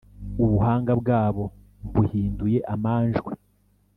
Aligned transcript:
ubuhanga 0.43 0.91
bwabo 1.01 1.43
mbuhinduye 1.87 2.59
amanjwe. 2.73 3.31